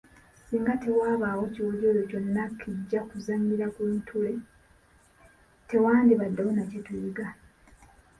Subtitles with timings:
[0.47, 4.31] Singa tewabaawo kiwojjolo kyonna kijja kuzannyira ku ttule,
[5.69, 7.27] tewandibaddeko na kye tuyiga.